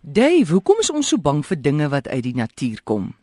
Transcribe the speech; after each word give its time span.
Dave, 0.00 0.52
hoekom 0.52 0.78
is 0.80 0.90
ons 0.90 1.08
so 1.08 1.18
bang 1.18 1.42
vir 1.46 1.60
dinge 1.60 1.88
wat 1.88 2.08
uit 2.08 2.22
die 2.22 2.36
natuur 2.36 2.80
kom? 2.84 3.14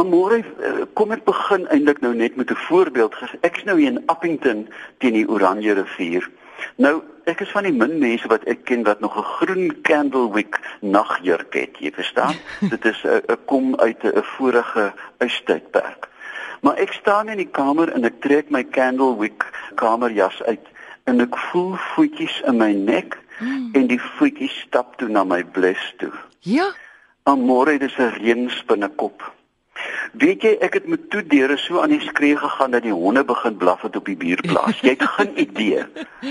Amore, 0.00 0.40
eh, 0.40 0.84
kom 0.94 1.12
ek 1.12 1.24
begin 1.24 1.66
eintlik 1.68 2.00
nou 2.00 2.14
net 2.14 2.36
met 2.36 2.50
'n 2.50 2.56
voorbeeld. 2.68 3.14
Ek 3.42 3.56
is 3.56 3.64
nou 3.64 3.78
hier 3.78 3.92
in 3.92 4.02
Appington 4.06 4.68
teen 4.98 5.12
die 5.12 5.28
Oranje 5.28 5.72
rivier. 5.72 6.30
Nou, 6.76 7.02
ek 7.24 7.40
is 7.40 7.50
van 7.50 7.62
die 7.62 7.72
min 7.72 7.98
mense 7.98 8.28
wat 8.28 8.44
ek 8.44 8.64
ken 8.64 8.82
wat 8.82 9.00
nog 9.00 9.16
'n 9.16 9.22
groen 9.22 9.80
candlewick 9.82 10.60
nagjurk 10.80 11.54
het, 11.54 11.78
jy 11.78 11.92
verstaan? 11.92 12.34
Dit 12.74 12.84
is 12.84 13.04
'n 13.04 13.36
kom 13.46 13.76
uit 13.76 14.02
'n 14.02 14.22
vorige 14.22 14.92
ystydperk. 15.18 16.08
Maar 16.60 16.76
ek 16.76 16.92
staan 16.92 17.28
in 17.28 17.36
die 17.36 17.50
kamer 17.50 17.92
en 17.92 18.04
ek 18.04 18.20
trek 18.20 18.50
my 18.50 18.64
candlewick 18.64 19.44
kamerjas 19.74 20.42
uit 20.42 20.66
en 21.04 21.20
ek 21.20 21.38
voel 21.38 21.74
voetjies 21.74 22.42
in 22.46 22.56
my 22.56 22.72
nek 22.72 23.18
mm. 23.42 23.68
en 23.78 23.86
die 23.90 24.00
voetjies 24.00 24.54
stap 24.66 24.96
toe 25.00 25.08
na 25.08 25.24
my 25.24 25.42
bles 25.44 25.82
toe. 25.98 26.12
Ja. 26.46 26.70
Amore, 27.28 27.78
dis 27.78 27.98
'n 27.98 28.14
reënspinnekop. 28.18 29.22
Weet 30.12 30.42
jy, 30.42 30.56
ek 30.60 30.74
het 30.74 30.86
met 30.86 31.10
toe 31.10 31.22
deure 31.26 31.56
so 31.56 31.80
aan 31.80 31.94
die 31.94 32.02
skree 32.02 32.36
gegaan 32.36 32.74
dat 32.74 32.82
die 32.82 32.92
honde 32.92 33.24
begin 33.24 33.56
blaf 33.56 33.82
het 33.82 33.96
op 33.96 34.04
die 34.04 34.16
buurplaas. 34.16 34.80
Jy 34.80 34.96
het 34.96 35.02
geen 35.16 35.32
idee. 35.46 35.86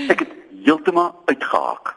Ek 0.08 0.24
het 0.24 0.32
heeltemal 0.64 1.22
uitgehaak. 1.26 1.96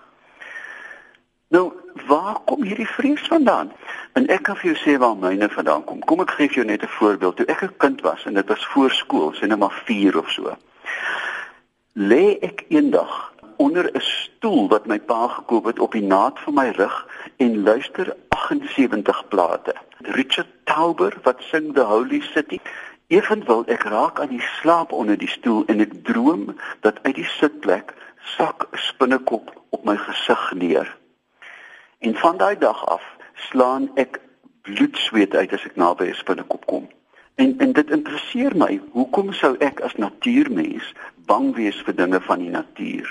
Nou, 1.53 1.72
waar 2.08 2.39
kom 2.45 2.63
hierdie 2.63 2.88
vrees 2.88 3.22
vandaan? 3.30 3.72
En 4.13 4.27
ek 4.34 4.44
kan 4.47 4.58
vir 4.58 4.72
jou 4.73 4.77
sê 4.81 4.97
waar 5.00 5.16
myne 5.20 5.50
vandaan 5.50 5.84
kom. 5.86 6.02
Kom 6.09 6.23
ek 6.23 6.34
gee 6.38 6.50
vir 6.50 6.63
jou 6.63 6.67
net 6.67 6.84
'n 6.84 6.95
voorbeeld. 6.97 7.36
Toe 7.38 7.45
ek 7.45 7.63
'n 7.63 7.77
kind 7.77 8.02
was 8.02 8.25
en 8.25 8.34
dit 8.34 8.47
was 8.47 8.66
voor 8.73 8.91
skool, 8.91 9.34
sê 9.34 9.47
net 9.47 9.59
maar 9.59 9.81
4 9.86 10.17
of 10.17 10.30
so. 10.31 10.58
Lê 11.95 12.35
ek 12.44 12.66
eendag 12.67 13.34
onder 13.55 13.85
'n 13.91 13.99
stoel 13.99 14.67
wat 14.67 14.86
my 14.86 14.99
pa 14.99 15.27
gekoop 15.27 15.66
het 15.66 15.80
op 15.80 15.91
die 15.91 16.03
naad 16.03 16.40
van 16.40 16.53
my 16.53 16.70
rug 16.70 17.08
en 17.38 17.63
luister 17.63 18.16
78 18.30 19.27
plate. 19.27 19.76
Richard 19.98 20.48
Tauber 20.63 21.17
wat 21.23 21.42
sing 21.42 21.73
The 21.73 21.81
Holy 21.81 22.19
City. 22.22 22.59
Evenwel 23.08 23.64
ek 23.66 23.84
raak 23.84 24.19
aan 24.19 24.28
die 24.36 24.47
slaap 24.59 24.92
onder 24.92 25.17
die 25.17 25.28
stoel 25.28 25.64
en 25.66 25.80
ek 25.80 25.94
droom 26.03 26.56
dat 26.80 27.00
uit 27.02 27.16
die 27.16 27.31
sitplek 27.39 27.94
sak 28.36 28.67
spinnekop 28.72 29.64
op 29.69 29.86
my 29.86 29.95
gesig 29.97 30.53
neer. 30.53 30.97
En 32.00 32.16
van 32.16 32.38
daai 32.38 32.58
dag 32.58 32.86
af 32.86 33.03
slaan 33.34 33.91
ek 33.95 34.19
bloedsweet 34.62 35.36
uit 35.36 35.53
as 35.53 35.64
ek 35.66 35.75
naby 35.75 36.12
'n 36.12 36.14
spinnekop 36.14 36.66
kom. 36.66 36.89
En 37.36 37.58
en 37.58 37.72
dit 37.72 37.91
interesseer 37.91 38.55
my, 38.55 38.80
hoekom 38.91 39.33
sou 39.33 39.55
ek 39.59 39.81
as 39.83 39.95
natuurmens 40.00 40.94
bang 41.28 41.50
wees 41.55 41.81
vir 41.83 41.95
dinge 41.95 42.22
van 42.23 42.39
die 42.39 42.53
natuur? 42.53 43.09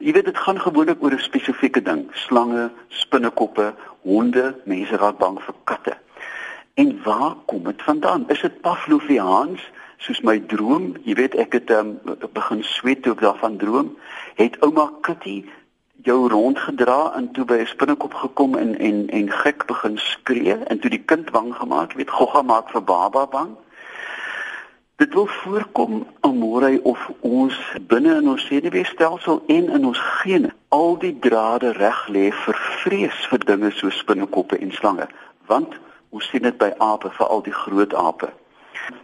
Jy 0.00 0.12
weet 0.16 0.28
dit 0.30 0.38
gaan 0.44 0.60
gewoonlik 0.60 1.02
oor 1.04 1.12
'n 1.12 1.24
spesifieke 1.24 1.82
ding, 1.82 2.06
slange, 2.12 2.70
spinnekoppe, 2.88 3.74
honde, 4.08 4.54
mense 4.64 4.96
raak 4.96 5.18
bang 5.18 5.36
vir 5.42 5.54
katte. 5.64 5.96
En 6.74 7.02
waar 7.02 7.36
kom 7.46 7.62
dit 7.64 7.82
vandaan? 7.82 8.24
Is 8.28 8.40
dit 8.40 8.60
Pavloviaans 8.60 9.60
soos 9.96 10.20
my 10.20 10.38
droom? 10.38 10.94
Jy 11.04 11.14
weet 11.14 11.34
ek 11.34 11.52
het 11.52 11.70
um, 11.70 12.00
begin 12.32 12.64
sweet 12.64 13.02
toe 13.02 13.12
ek 13.12 13.20
daarvan 13.20 13.56
droom. 13.56 13.96
Het 14.36 14.56
ouma 14.60 14.90
Kitty 15.00 15.44
jou 16.06 16.28
rondgedra 16.30 17.12
en 17.18 17.30
toe 17.32 17.44
by 17.44 17.58
'n 17.60 17.66
spinnekop 17.66 18.14
gekom 18.14 18.54
en 18.54 18.78
en 18.78 19.08
en 19.08 19.30
gek 19.30 19.66
begin 19.66 19.98
skree 19.98 20.56
en 20.70 20.78
toe 20.78 20.90
die 20.90 21.04
kind 21.04 21.30
bang 21.30 21.54
gemaak, 21.54 21.92
weet 21.92 22.10
gogga 22.10 22.42
maak 22.42 22.70
vir 22.70 22.82
baba 22.82 23.26
bang. 23.26 23.50
Dit 24.96 25.14
wil 25.14 25.26
voorkom 25.26 26.06
almore 26.20 26.80
of 26.82 27.10
ons 27.20 27.56
binne 27.80 28.14
in 28.14 28.28
ons 28.28 28.46
senuweestelsel 28.46 29.42
en 29.46 29.70
in 29.70 29.86
ons 29.86 29.98
gene 29.98 30.50
al 30.68 30.98
die 30.98 31.18
drade 31.18 31.72
reg 31.72 32.08
lê 32.08 32.30
vir 32.32 32.56
vrees 32.80 33.26
vir 33.30 33.38
dinge 33.38 33.70
so 33.70 33.90
spinnekoppe 33.90 34.58
en 34.58 34.72
slange, 34.72 35.08
want 35.46 35.74
ons 36.10 36.28
sien 36.28 36.42
dit 36.42 36.58
by 36.58 36.72
ape, 36.78 37.10
veral 37.10 37.42
die 37.42 37.52
groot 37.52 37.94
ape. 37.94 38.32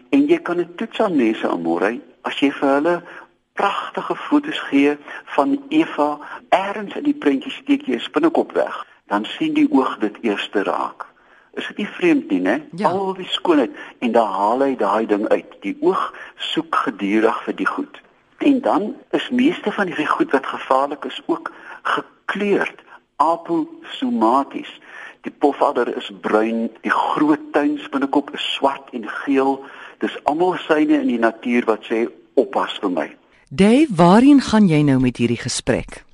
En 0.09 0.27
jy 0.27 0.39
kan 0.39 0.56
dit 0.56 0.77
toets 0.77 1.00
aan 1.00 1.16
mense 1.16 1.47
almore 1.47 2.00
as 2.22 2.38
jy 2.41 2.50
vir 2.50 2.75
hulle 2.76 3.03
pragtige 3.52 4.16
foto's 4.16 4.58
gee 4.58 4.96
van 5.24 5.62
Eva 5.68 6.18
eers 6.48 6.94
in 6.94 7.04
die 7.04 7.14
prentjie 7.14 7.52
steek 7.52 7.86
jy 7.86 7.94
'n 7.94 8.06
spinnekop 8.08 8.52
weg, 8.52 8.86
dan 9.06 9.24
sien 9.24 9.54
die 9.54 9.68
oog 9.70 9.98
dit 9.98 10.16
eers 10.20 10.48
raak. 10.52 11.06
Is 11.54 11.66
dit 11.66 11.76
nie 11.76 11.86
vreemd 11.86 12.30
nie, 12.30 12.40
né? 12.40 12.62
Ja. 12.76 12.88
Al 12.88 13.14
die 13.14 13.28
skoonheid 13.28 13.70
en 13.98 14.12
dan 14.12 14.28
haal 14.28 14.60
hy 14.60 14.76
daai 14.76 15.06
ding 15.06 15.28
uit. 15.28 15.50
Die 15.60 15.76
oog 15.80 16.14
soek 16.36 16.74
gedurig 16.74 17.42
vir 17.44 17.54
die 17.54 17.66
goed. 17.66 18.00
En 18.38 18.60
dan 18.60 18.96
is 19.10 19.28
meeste 19.30 19.72
van 19.72 19.86
hierdie 19.86 20.06
goed 20.06 20.30
wat 20.30 20.46
gevaarlik 20.46 21.04
is 21.04 21.20
ook 21.26 21.52
gekleurd 21.82 22.80
aposomaties. 23.16 24.80
Die 25.20 25.30
pofadder 25.30 25.96
is 25.96 26.10
bruin, 26.20 26.70
die 26.80 26.90
groot 26.90 27.52
tuinspinnekop 27.52 28.32
is 28.34 28.54
swart 28.54 28.90
en 28.90 29.08
geel. 29.08 29.60
Dis 29.98 30.16
almal 30.24 30.56
syne 30.66 30.98
in 31.04 31.10
die 31.12 31.20
natuur 31.22 31.69
wat 31.69 31.86
sê 31.86 32.06
oppas 32.34 32.78
vir 32.82 32.90
my. 32.90 33.08
Dave, 33.54 33.88
waarheen 33.94 34.40
gaan 34.40 34.68
jy 34.68 34.80
nou 34.82 35.00
met 35.00 35.16
hierdie 35.16 35.40
gesprek? 35.40 36.04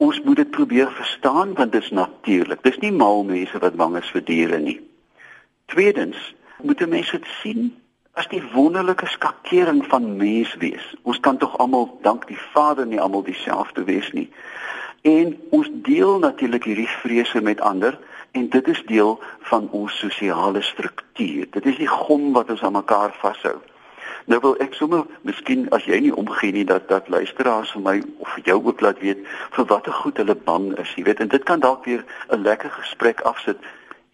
ons 0.00 0.20
moet 0.24 0.36
dit 0.36 0.50
probeer 0.50 0.90
verstaan 0.96 1.54
want 1.54 1.72
dit 1.72 1.82
is 1.82 1.90
natuurlik. 1.90 2.62
Dis 2.62 2.78
nie 2.78 2.92
mal 2.92 3.24
mense 3.24 3.58
wat 3.58 3.76
bang 3.76 3.96
is 4.00 4.08
vir 4.14 4.24
diere 4.24 4.58
nie. 4.58 4.78
Tweedens, 5.72 6.18
moet 6.64 6.80
mense 6.88 7.18
dit 7.18 7.28
sien 7.42 7.68
as 8.18 8.28
die 8.32 8.40
wonderlike 8.54 9.06
skakering 9.06 9.84
van 9.92 10.16
mens 10.16 10.54
wees. 10.62 10.86
Ons 11.02 11.20
kan 11.20 11.36
tog 11.38 11.58
almal 11.58 11.86
dank 12.02 12.26
die 12.28 12.40
Vader 12.54 12.88
nie 12.88 13.00
almal 13.00 13.22
dieselfde 13.28 13.84
wees 13.84 14.08
nie. 14.16 14.28
En 15.04 15.36
ons 15.50 15.68
deel 15.84 16.18
natuurlik 16.18 16.64
hierdie 16.64 16.90
vrese 17.02 17.40
met 17.44 17.60
ander 17.60 17.98
en 18.32 18.48
dit 18.48 18.68
is 18.68 18.82
deel 18.88 19.18
van 19.52 19.68
ons 19.76 19.98
sosiale 19.98 20.62
struktuur. 20.62 21.46
Dit 21.52 21.66
is 21.66 21.76
die 21.76 21.92
gom 21.92 22.32
wat 22.32 22.50
ons 22.50 22.64
aan 22.64 22.78
mekaar 22.80 23.12
vashou. 23.20 23.58
Nou 24.30 24.38
wil 24.40 24.52
ek 24.62 24.76
sommer 24.78 25.08
miskien 25.26 25.64
as 25.74 25.88
jy 25.90 25.96
nie 26.04 26.12
omgee 26.14 26.52
nie 26.54 26.62
dat 26.64 26.84
dat 26.88 27.08
luisteraars 27.10 27.72
vir 27.74 27.82
my 27.82 27.94
of 28.22 28.28
vir 28.36 28.44
jou 28.46 28.58
ook 28.68 28.82
laat 28.84 29.00
weet 29.02 29.24
vir 29.56 29.64
watter 29.72 29.92
goed 29.92 30.20
hulle 30.22 30.36
bang 30.46 30.68
is, 30.78 30.92
jy 30.94 31.02
weet, 31.08 31.22
en 31.24 31.32
dit 31.32 31.46
kan 31.48 31.58
dalk 31.64 31.82
weer 31.84 32.04
'n 32.30 32.42
lekker 32.46 32.70
gesprek 32.70 33.20
afsit. 33.26 33.58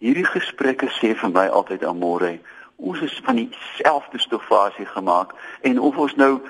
Hierdie 0.01 0.25
gesprekke 0.25 0.89
sê 0.89 1.13
vir 1.13 1.29
my 1.29 1.45
altyd 1.59 1.85
amore. 1.85 2.39
Ons 2.77 3.01
is 3.01 3.19
van 3.23 3.35
dieselfde 3.35 4.17
stofasie 4.19 4.85
gemaak 4.85 5.37
en 5.61 5.79
of 5.79 5.97
ons 5.97 6.15
nou 6.15 6.41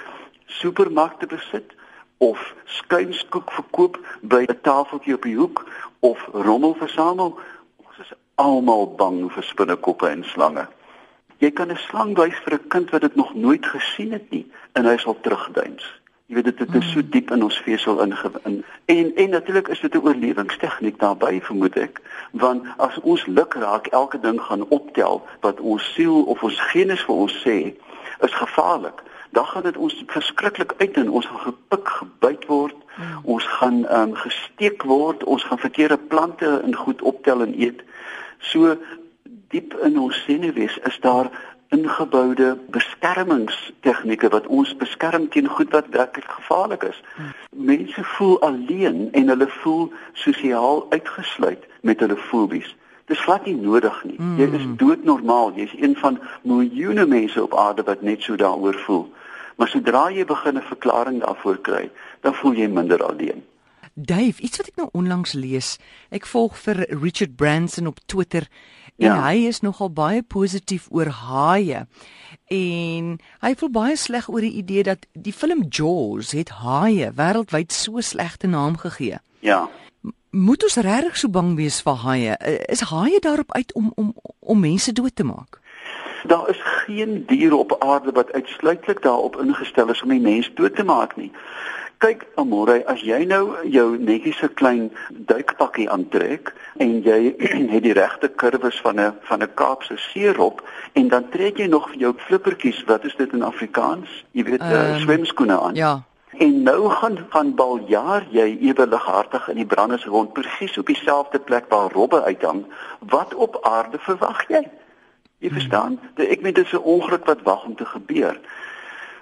supermarkte 0.46 1.28
besit 1.28 1.76
of 2.18 2.56
skuinskoek 2.66 3.52
verkoop 3.52 4.00
by 4.22 4.46
'n 4.48 4.62
tafeltjie 4.62 5.14
op 5.14 5.24
die 5.24 5.36
hoek 5.36 5.66
of 6.00 6.30
rommel 6.32 6.74
versamel, 6.74 7.40
ons 7.84 8.00
is 8.00 8.16
almal 8.36 8.96
bang 8.96 9.32
vir 9.32 9.44
spinnekoppe 9.44 10.08
en 10.08 10.24
slange. 10.24 10.68
Jy 11.38 11.52
kan 11.52 11.72
'n 11.72 11.78
slang 11.78 12.16
wys 12.18 12.38
vir 12.44 12.54
'n 12.54 12.68
kind 12.68 12.90
wat 12.90 13.02
dit 13.02 13.16
nog 13.16 13.34
nooit 13.36 13.66
gesien 13.66 14.12
het 14.12 14.30
nie 14.30 14.46
en 14.74 14.86
hy 14.86 14.98
sal 14.98 15.18
terugduins. 15.22 15.86
Jy 16.28 16.36
weet 16.36 16.46
dit, 16.46 16.58
dit 16.58 16.76
is 16.76 16.92
so 16.92 17.00
hmm. 17.00 17.10
diep 17.10 17.30
in 17.32 17.44
ons 17.44 17.58
vesel 17.64 18.02
ingein. 18.04 18.64
En 18.86 19.12
en 19.16 19.30
natuurlik 19.30 19.68
is 19.68 19.80
dit 19.80 19.94
'n 19.94 20.04
oorlewingstegniek 20.04 21.00
daarbey 21.00 21.42
vermoed 21.42 21.78
ek, 21.78 22.02
want 22.32 22.66
as 22.78 22.98
ons 23.02 23.26
luk 23.26 23.54
raak 23.54 23.88
elke 23.88 24.20
ding 24.20 24.42
gaan 24.42 24.68
optel 24.70 25.24
wat 25.40 25.60
ons 25.60 25.94
siel 25.94 26.24
of 26.24 26.44
ons 26.44 26.60
genes 26.60 27.02
vir 27.02 27.16
ons 27.16 27.38
sê, 27.46 27.76
is 28.20 28.34
gevaarlik. 28.34 29.04
Dan 29.30 29.46
gaan 29.46 29.64
dit 29.64 29.78
ons 29.78 30.04
verskriklik 30.08 30.74
uit 30.78 30.98
en 30.98 31.10
ons 31.10 31.26
gaan 31.26 31.40
gepik, 31.40 31.88
gebyt 31.88 32.46
word. 32.46 32.76
Hmm. 32.96 33.20
Ons 33.24 33.48
gaan 33.48 33.86
ehm 33.86 34.10
um, 34.10 34.16
gesteek 34.16 34.84
word, 34.84 35.24
ons 35.24 35.44
gaan 35.44 35.60
verkeerde 35.60 35.98
plante 35.98 36.62
in 36.64 36.76
goed 36.76 37.02
optel 37.02 37.42
en 37.42 37.54
eet. 37.60 37.84
So 38.40 38.78
diep 39.54 39.74
in 39.84 40.00
ons 40.00 40.24
senuwees 40.24 40.78
is 40.78 41.00
daar 41.00 41.30
ingeboude 41.70 42.58
beskermingstegnieke 42.72 44.30
wat 44.30 44.48
ons 44.48 44.76
beskerm 44.80 45.28
teen 45.30 45.48
goed 45.48 45.72
wat 45.76 45.90
werklik 45.92 46.30
gevaarlik 46.40 46.84
is. 46.84 47.04
Mense 47.52 48.04
voel 48.04 48.40
alleen 48.42 49.10
en 49.12 49.28
hulle 49.28 49.48
voel 49.60 49.92
sosiaal 50.14 50.86
uitgesluit 50.90 51.68
met 51.82 52.00
hulle 52.00 52.18
fobies. 52.18 52.76
Dis 53.08 53.20
glad 53.24 53.46
nie 53.46 53.56
nodig 53.56 54.00
nie. 54.04 54.18
Jy 54.40 54.48
is 54.52 54.64
hmm. 54.64 54.76
doodnormaal. 54.80 55.54
Jy's 55.56 55.76
een 55.80 55.96
van 56.00 56.20
miljoene 56.44 57.06
mense 57.08 57.44
op 57.44 57.56
aarde 57.56 57.84
wat 57.88 58.02
net 58.02 58.24
so 58.24 58.36
daaroor 58.36 58.76
voel. 58.84 59.06
Maar 59.56 59.72
sodra 59.72 60.10
jy 60.12 60.26
begin 60.26 60.58
'n 60.58 60.72
verklaring 60.72 61.22
daarvoor 61.24 61.58
kry, 61.58 61.90
dan 62.22 62.34
voel 62.34 62.54
jy 62.54 62.68
minder 62.68 63.04
alleen. 63.04 63.44
Dave, 63.98 64.42
iets 64.42 64.62
wat 64.62 64.68
ek 64.70 64.76
nou 64.78 64.90
onlangs 64.94 65.34
lees. 65.34 65.78
Ek 66.14 66.26
volg 66.30 66.58
vir 66.62 66.86
Richard 66.94 67.36
Branson 67.36 67.90
op 67.90 68.00
Twitter 68.06 68.46
Ja. 68.98 69.14
En 69.14 69.24
hy 69.24 69.46
is 69.46 69.60
nogal 69.62 69.92
baie 69.94 70.24
positief 70.24 70.88
oor 70.90 71.06
haie. 71.06 71.86
En 72.50 73.18
hy 73.46 73.52
voel 73.60 73.70
baie 73.70 73.96
sleg 73.96 74.30
oor 74.30 74.42
die 74.42 74.56
idee 74.58 74.84
dat 74.84 75.06
die 75.14 75.34
film 75.34 75.68
Jaws 75.70 76.34
het 76.34 76.50
haie 76.64 77.12
wêreldwyd 77.14 77.72
so 77.74 78.02
slegte 78.02 78.50
naam 78.50 78.78
gegee. 78.82 79.22
Ja. 79.46 79.68
Moet 80.30 80.66
ons 80.66 80.80
regtig 80.82 81.18
so 81.18 81.30
bang 81.30 81.54
wees 81.62 81.78
vir 81.86 82.02
haie? 82.08 82.34
Is 82.74 82.82
haie 82.90 83.22
daarop 83.22 83.54
uit 83.54 83.74
om 83.74 83.92
om 83.96 84.16
om 84.40 84.60
mense 84.60 84.92
dood 84.92 85.16
te 85.16 85.24
maak? 85.24 85.62
Daar 86.26 86.50
is 86.50 86.60
geen 86.86 87.24
dier 87.30 87.54
op 87.54 87.76
aarde 87.80 88.12
wat 88.12 88.32
uitsluitlik 88.34 89.02
daarop 89.02 89.38
ingestel 89.38 89.94
is 89.94 90.02
om 90.02 90.10
die 90.10 90.22
mens 90.22 90.50
dood 90.56 90.76
te 90.76 90.84
maak 90.84 91.16
nie. 91.16 91.32
Kyk, 91.98 92.28
Amore, 92.38 92.84
as 92.86 93.02
jy 93.02 93.24
nou 93.26 93.56
jou 93.66 93.86
netjiese 93.98 94.52
klein 94.54 94.92
duikpakkie 95.10 95.88
aantrek 95.90 96.52
en 96.84 97.00
jy 97.02 97.32
het 97.74 97.82
die 97.88 97.96
regte 97.98 98.30
kurwes 98.30 98.78
van 98.86 99.02
'n 99.02 99.16
van 99.30 99.42
'n 99.42 99.54
Kaapse 99.58 99.98
seerop 99.98 100.62
en 100.94 101.08
dan 101.08 101.30
trek 101.30 101.58
jy 101.58 101.66
nog 101.66 101.90
jou 101.98 102.14
flippertjies, 102.18 102.84
wat 102.86 103.06
is 103.06 103.16
dit 103.16 103.34
in 103.34 103.42
Afrikaans? 103.42 104.26
Jy 104.32 104.44
weet, 104.44 104.62
um, 104.62 104.70
uh, 104.70 105.00
swemskoene 105.02 105.60
aan. 105.60 105.76
Ja. 105.76 106.04
En 106.38 106.62
nou 106.64 106.90
gaan 106.90 107.18
gaan 107.30 107.56
baljaar 107.56 108.28
jy 108.30 108.58
ewe 108.62 108.88
lighartig 108.88 109.50
in 109.50 109.56
die 109.56 109.66
brandes 109.66 110.06
rond 110.06 110.34
presies 110.34 110.78
op 110.78 110.86
dieselfde 110.86 111.40
plek 111.40 111.66
waar 111.70 111.92
robbe 111.92 112.24
uithang. 112.24 112.66
Wat 113.00 113.34
op 113.34 113.58
aarde 113.62 113.98
verwag 113.98 114.46
jy? 114.48 114.68
Jy 115.38 115.50
verstaan? 115.50 116.00
Ek 116.16 116.42
meen 116.42 116.54
dit 116.54 116.66
is 116.66 116.74
'n 116.74 116.86
ongeluk 116.86 117.26
wat 117.26 117.42
wag 117.42 117.66
om 117.66 117.76
te 117.76 117.86
gebeur. 117.86 118.40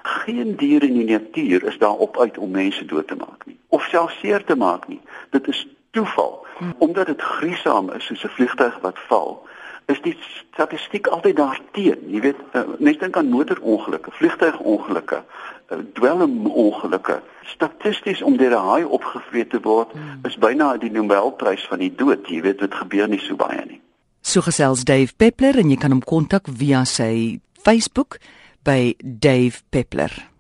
Geen 0.05 0.55
dier 0.55 0.83
in 0.83 0.93
die 0.93 1.09
natuur 1.11 1.65
is 1.71 1.77
daar 1.81 1.97
op 2.07 2.19
uit 2.19 2.37
om 2.37 2.51
mense 2.51 2.85
dood 2.85 3.07
te 3.07 3.15
maak 3.15 3.45
nie 3.45 3.55
of 3.75 3.83
selfs 3.91 4.19
seer 4.19 4.43
te 4.43 4.55
maak 4.55 4.87
nie. 4.87 5.01
Dit 5.35 5.47
is 5.51 5.67
toeval. 5.95 6.45
Omdat 6.77 7.11
dit 7.11 7.21
griesaam 7.21 7.91
is 7.91 8.05
soos 8.05 8.23
'n 8.23 8.35
vliegtuig 8.37 8.79
wat 8.81 8.99
val, 9.07 9.47
is 9.85 10.01
die 10.01 10.17
statistiek 10.51 11.07
altyd 11.07 11.35
daarteen. 11.35 11.99
Jy 12.07 12.19
weet, 12.21 12.39
uh, 12.53 12.61
mense 12.79 12.99
dink 12.99 13.17
aan 13.17 13.29
motorongelukke, 13.29 14.11
vliegtuigongelukke, 14.11 15.23
uh, 15.69 15.77
dwelmongelukke. 15.93 17.21
Statisties 17.43 18.21
om 18.21 18.37
deur 18.37 18.55
'n 18.55 18.67
haai 18.69 18.83
opgevreet 18.83 19.49
te 19.49 19.59
word 19.61 19.91
hmm. 19.91 20.19
is 20.23 20.37
byna 20.37 20.77
die 20.77 20.91
Nobelprys 20.91 21.67
van 21.67 21.79
die 21.79 21.95
dood. 21.95 22.27
Jy 22.27 22.41
weet, 22.41 22.59
dit 22.59 22.73
gebeur 22.73 23.07
nie 23.07 23.19
so 23.19 23.35
baie 23.35 23.65
nie. 23.65 23.81
So 24.21 24.41
gesels 24.41 24.83
Dave 24.83 25.13
Peppler 25.17 25.57
en 25.57 25.69
jy 25.69 25.77
kan 25.77 25.91
hom 25.91 26.03
kontak 26.03 26.47
via 26.47 26.85
sy 26.85 27.39
Facebook 27.63 28.17
by 28.65 28.95
Dave 28.99 29.63
Peppler. 29.71 30.34